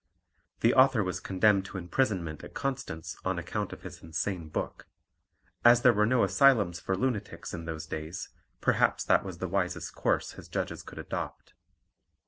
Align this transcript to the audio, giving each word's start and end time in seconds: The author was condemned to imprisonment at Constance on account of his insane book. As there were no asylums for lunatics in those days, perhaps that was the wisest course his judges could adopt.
The 0.61 0.73
author 0.73 1.03
was 1.03 1.19
condemned 1.19 1.65
to 1.65 1.77
imprisonment 1.77 2.43
at 2.43 2.55
Constance 2.55 3.15
on 3.23 3.37
account 3.37 3.71
of 3.71 3.83
his 3.83 4.01
insane 4.01 4.49
book. 4.49 4.87
As 5.63 5.83
there 5.83 5.93
were 5.93 6.07
no 6.07 6.23
asylums 6.23 6.79
for 6.79 6.97
lunatics 6.97 7.53
in 7.53 7.65
those 7.65 7.85
days, 7.85 8.29
perhaps 8.61 9.03
that 9.03 9.23
was 9.23 9.37
the 9.37 9.47
wisest 9.47 9.93
course 9.93 10.31
his 10.31 10.47
judges 10.49 10.81
could 10.81 10.97
adopt. 10.97 11.53